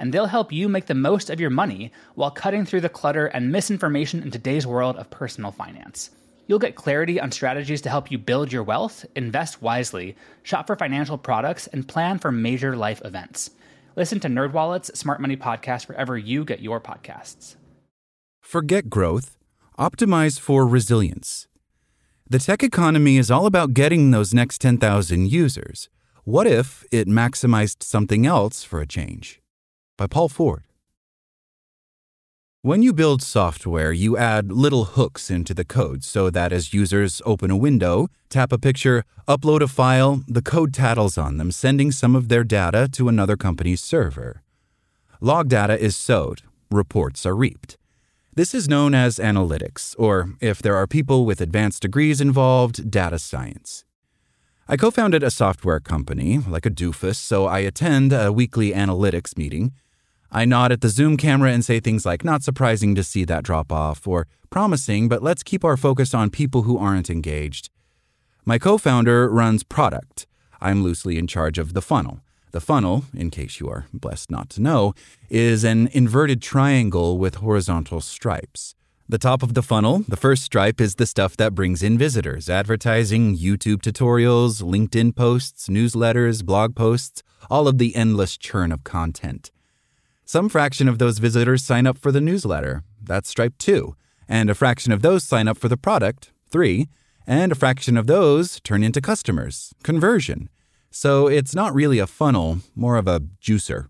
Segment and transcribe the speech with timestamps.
[0.00, 3.26] and they'll help you make the most of your money while cutting through the clutter
[3.26, 6.10] and misinformation in today's world of personal finance.
[6.46, 10.74] You'll get clarity on strategies to help you build your wealth, invest wisely, shop for
[10.74, 13.50] financial products, and plan for major life events.
[13.94, 17.56] Listen to NerdWallet's Smart Money Podcast wherever you get your podcasts.
[18.40, 19.36] Forget growth,
[19.78, 21.46] optimize for resilience.
[22.28, 25.90] The tech economy is all about getting those next 10,000 users.
[26.24, 29.40] What if it maximized something else for a change?
[30.00, 30.62] By Paul Ford.
[32.62, 37.20] When you build software, you add little hooks into the code so that as users
[37.26, 41.92] open a window, tap a picture, upload a file, the code tattles on them, sending
[41.92, 44.42] some of their data to another company's server.
[45.20, 47.76] Log data is sowed, reports are reaped.
[48.34, 53.18] This is known as analytics, or if there are people with advanced degrees involved, data
[53.18, 53.84] science.
[54.66, 59.36] I co founded a software company, like a doofus, so I attend a weekly analytics
[59.36, 59.74] meeting
[60.32, 63.42] I nod at the Zoom camera and say things like, not surprising to see that
[63.42, 67.68] drop off, or promising, but let's keep our focus on people who aren't engaged.
[68.44, 70.26] My co founder runs product.
[70.60, 72.20] I'm loosely in charge of the funnel.
[72.52, 74.94] The funnel, in case you are blessed not to know,
[75.28, 78.74] is an inverted triangle with horizontal stripes.
[79.08, 82.48] The top of the funnel, the first stripe, is the stuff that brings in visitors
[82.48, 89.50] advertising, YouTube tutorials, LinkedIn posts, newsletters, blog posts, all of the endless churn of content.
[90.30, 92.84] Some fraction of those visitors sign up for the newsletter.
[93.02, 93.96] That's stripe 2.
[94.28, 96.30] And a fraction of those sign up for the product.
[96.52, 96.86] 3.
[97.26, 99.74] And a fraction of those turn into customers.
[99.82, 100.48] Conversion.
[100.88, 103.88] So it's not really a funnel, more of a juicer.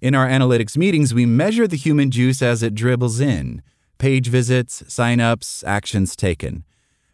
[0.00, 3.62] In our analytics meetings, we measure the human juice as it dribbles in
[3.98, 6.64] page visits, signups, actions taken.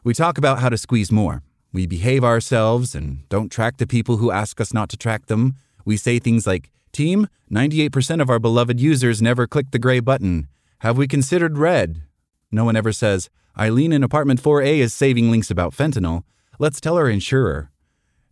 [0.03, 1.43] We talk about how to squeeze more.
[1.75, 5.57] We behave ourselves and don't track the people who ask us not to track them.
[5.85, 10.49] We say things like, Team, 98% of our beloved users never click the gray button.
[10.79, 12.03] Have we considered red?
[12.51, 16.25] No one ever says, Eileen in apartment 4A is saving links about fentanyl.
[16.59, 17.71] Let's tell our insurer.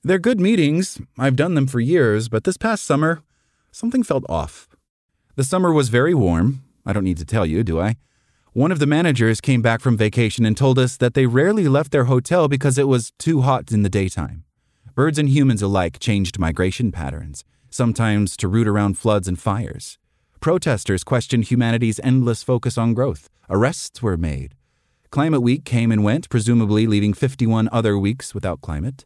[0.03, 1.01] They're good meetings.
[1.19, 3.23] I've done them for years, but this past summer,
[3.71, 4.69] something felt off.
[5.37, 6.65] The summer was very warm.
[6.85, 7.97] I don't need to tell you, do I?
[8.55, 11.93] One of the managers came back from vacation and told us that they rarely left
[11.93, 14.45] their hotel because it was too hot in the daytime.
[14.95, 19.99] Birds and humans alike changed migration patterns sometimes to root around floods and fires.
[20.41, 23.29] Protesters questioned humanity's endless focus on growth.
[23.51, 24.55] Arrests were made.
[25.11, 29.05] Climate Week came and went, presumably leaving 51 other weeks without climate.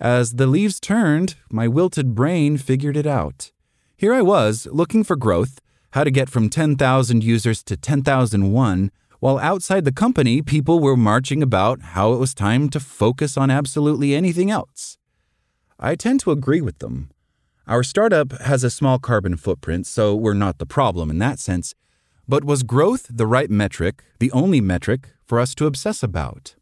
[0.00, 3.52] As the leaves turned, my wilted brain figured it out.
[3.96, 5.60] Here I was, looking for growth,
[5.92, 11.42] how to get from 10,000 users to 10,001, while outside the company, people were marching
[11.42, 14.96] about how it was time to focus on absolutely anything else.
[15.78, 17.10] I tend to agree with them.
[17.68, 21.74] Our startup has a small carbon footprint, so we're not the problem in that sense.
[22.26, 26.54] But was growth the right metric, the only metric, for us to obsess about?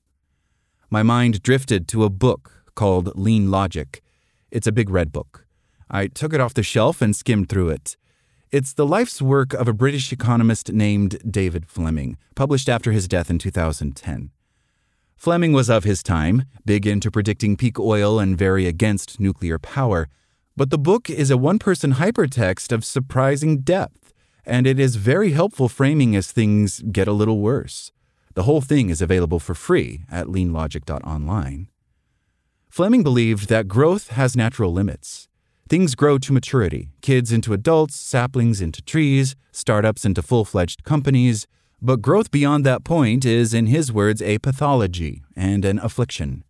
[0.91, 4.03] My mind drifted to a book called Lean Logic.
[4.51, 5.47] It's a big red book.
[5.89, 7.97] I took it off the shelf and skimmed through it.
[8.51, 13.31] It's the life's work of a British economist named David Fleming, published after his death
[13.31, 14.33] in 2010.
[15.17, 20.09] Fleming was of his time, big into predicting peak oil and very against nuclear power.
[20.57, 24.15] But the book is a one person hypertext of surprising depth,
[24.47, 27.93] and it is very helpful framing as things get a little worse.
[28.35, 31.69] The whole thing is available for free at leanlogic.online.
[32.71, 35.29] Fleming believed that growth has natural limits.
[35.69, 41.47] Things grow to maturity kids into adults, saplings into trees, startups into full fledged companies.
[41.83, 46.45] But growth beyond that point is, in his words, a pathology and an affliction.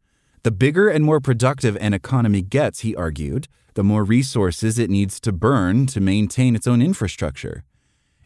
[0.45, 5.21] The bigger and more productive an economy gets, he argued, the more resources it needs
[5.21, 7.63] to burn to maintain its own infrastructure.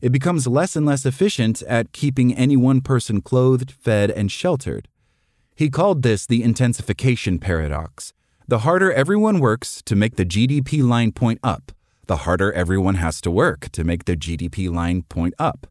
[0.01, 4.89] It becomes less and less efficient at keeping any one person clothed, fed, and sheltered.
[5.55, 8.15] He called this the intensification paradox.
[8.49, 11.73] The harder everyone works to make the GDP line point up,
[12.07, 15.67] the harder everyone has to work to make the GDP line point up.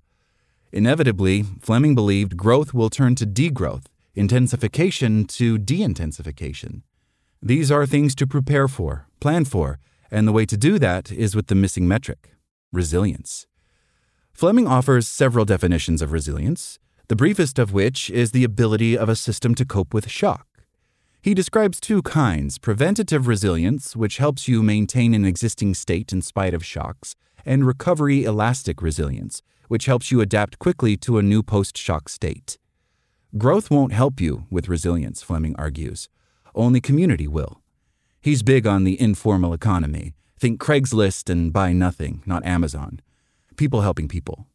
[0.71, 6.83] Inevitably, Fleming believed growth will turn to degrowth, intensification to deintensification.
[7.41, 9.79] These are things to prepare for, plan for,
[10.11, 12.35] and the way to do that is with the missing metric
[12.71, 13.47] resilience.
[14.33, 19.15] Fleming offers several definitions of resilience, the briefest of which is the ability of a
[19.15, 20.45] system to cope with shock.
[21.21, 26.53] He describes two kinds preventative resilience, which helps you maintain an existing state in spite
[26.53, 27.15] of shocks,
[27.45, 32.57] and recovery elastic resilience, which helps you adapt quickly to a new post shock state.
[33.37, 36.09] Growth won't help you with resilience, Fleming argues.
[36.55, 37.61] Only community will.
[38.21, 40.13] He's big on the informal economy.
[40.39, 43.01] Think Craigslist and buy nothing, not Amazon.
[43.55, 44.47] People helping people.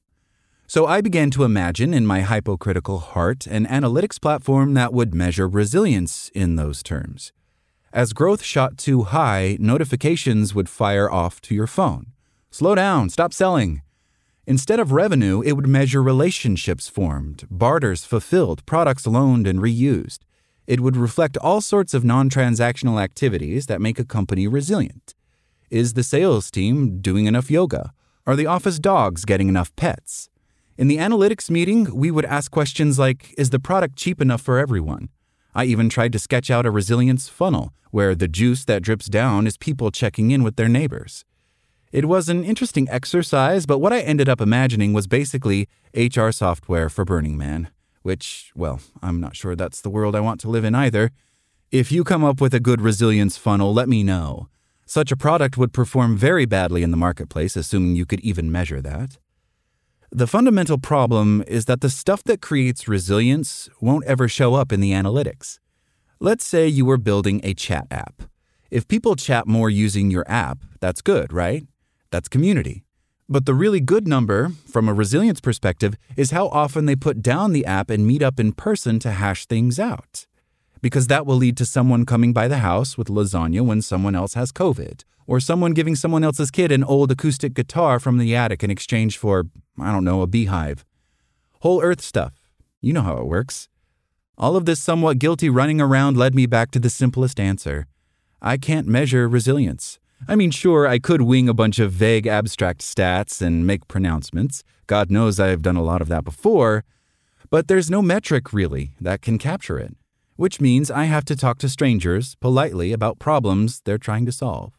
[0.67, 5.47] So I began to imagine in my hypocritical heart an analytics platform that would measure
[5.47, 7.33] resilience in those terms.
[7.93, 12.07] As growth shot too high, notifications would fire off to your phone.
[12.51, 13.83] Slow down, stop selling.
[14.47, 20.21] Instead of revenue, it would measure relationships formed, barters fulfilled, products loaned and reused.
[20.67, 25.15] It would reflect all sorts of non transactional activities that make a company resilient.
[25.71, 27.93] Is the sales team doing enough yoga?
[28.27, 30.31] Are the office dogs getting enough pets?
[30.79, 34.59] In the analytics meeting, we would ask questions like Is the product cheap enough for
[34.59, 35.09] everyone?
[35.55, 39.47] I even tried to sketch out a resilience funnel where the juice that drips down
[39.47, 41.25] is people checking in with their neighbors.
[41.93, 46.89] It was an interesting exercise, but what I ended up imagining was basically HR software
[46.89, 47.71] for Burning Man,
[48.05, 51.11] which, well, I'm not sure that's the world I want to live in either.
[51.71, 54.49] If you come up with a good resilience funnel, let me know.
[54.85, 58.83] Such a product would perform very badly in the marketplace, assuming you could even measure
[58.83, 59.17] that.
[60.13, 64.81] The fundamental problem is that the stuff that creates resilience won't ever show up in
[64.81, 65.59] the analytics.
[66.21, 68.25] Let's say you were building a chat app.
[68.71, 71.67] If people chat more using your app, that's good, right?
[72.11, 72.84] That's community.
[73.27, 77.53] But the really good number, from a resilience perspective, is how often they put down
[77.53, 80.27] the app and meet up in person to hash things out.
[80.83, 84.35] Because that will lead to someone coming by the house with lasagna when someone else
[84.35, 88.63] has COVID, or someone giving someone else's kid an old acoustic guitar from the attic
[88.63, 89.47] in exchange for,
[89.81, 90.85] I don't know, a beehive.
[91.61, 92.35] Whole earth stuff.
[92.83, 93.71] You know how it works.
[94.37, 97.87] All of this somewhat guilty running around led me back to the simplest answer
[98.43, 99.99] I can't measure resilience.
[100.27, 104.65] I mean, sure, I could wing a bunch of vague abstract stats and make pronouncements.
[104.87, 106.85] God knows I've done a lot of that before.
[107.51, 109.95] But there's no metric, really, that can capture it,
[110.37, 114.73] which means I have to talk to strangers politely about problems they're trying to solve.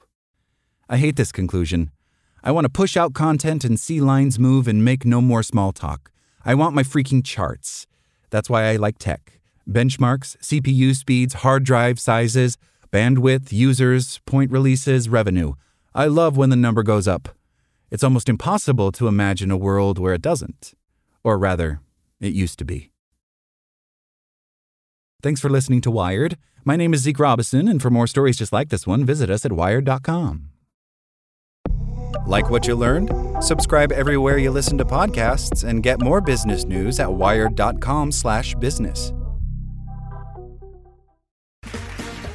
[0.90, 1.92] I hate this conclusion.
[2.44, 5.72] I want to push out content and see lines move and make no more small
[5.72, 6.12] talk.
[6.44, 7.88] I want my freaking charts.
[8.30, 9.40] That's why I like tech.
[9.70, 12.58] Benchmarks, CPU speeds, hard drive sizes,
[12.96, 15.56] bandwidth, users, point releases, revenue.
[15.94, 17.28] I love when the number goes up.
[17.92, 20.74] It's almost impossible to imagine a world where it doesn't.
[21.22, 21.82] Or rather,
[22.22, 22.92] it used to be.
[25.22, 26.38] Thanks for listening to Wired.
[26.64, 29.46] My name is Zeke Robison, and for more stories just like this one, visit us
[29.46, 30.52] at wired.com.
[32.26, 33.12] Like what you learned?
[33.44, 39.12] Subscribe everywhere you listen to podcasts and get more business news at wired.com/business.